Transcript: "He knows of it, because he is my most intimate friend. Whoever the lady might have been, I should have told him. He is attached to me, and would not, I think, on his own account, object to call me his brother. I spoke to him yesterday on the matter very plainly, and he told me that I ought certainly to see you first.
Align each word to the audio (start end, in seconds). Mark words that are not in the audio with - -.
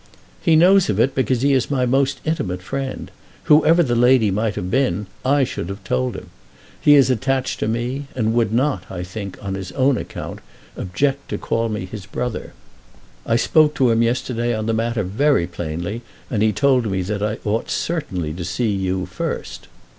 "He 0.41 0.55
knows 0.55 0.89
of 0.89 0.99
it, 0.99 1.13
because 1.13 1.43
he 1.43 1.53
is 1.53 1.69
my 1.69 1.85
most 1.85 2.21
intimate 2.25 2.63
friend. 2.63 3.11
Whoever 3.43 3.83
the 3.83 3.93
lady 3.93 4.31
might 4.31 4.55
have 4.55 4.71
been, 4.71 5.05
I 5.23 5.43
should 5.43 5.69
have 5.69 5.83
told 5.83 6.15
him. 6.15 6.31
He 6.81 6.95
is 6.95 7.11
attached 7.11 7.59
to 7.59 7.67
me, 7.67 8.07
and 8.15 8.33
would 8.33 8.51
not, 8.51 8.83
I 8.89 9.03
think, 9.03 9.37
on 9.45 9.53
his 9.53 9.71
own 9.73 9.99
account, 9.99 10.39
object 10.75 11.29
to 11.29 11.37
call 11.37 11.69
me 11.69 11.85
his 11.85 12.07
brother. 12.07 12.53
I 13.27 13.35
spoke 13.35 13.75
to 13.75 13.91
him 13.91 14.01
yesterday 14.01 14.55
on 14.55 14.65
the 14.65 14.73
matter 14.73 15.03
very 15.03 15.45
plainly, 15.45 16.01
and 16.31 16.41
he 16.41 16.51
told 16.51 16.87
me 16.89 17.03
that 17.03 17.21
I 17.21 17.37
ought 17.45 17.69
certainly 17.69 18.33
to 18.33 18.43
see 18.43 18.71
you 18.71 19.05
first. 19.05 19.67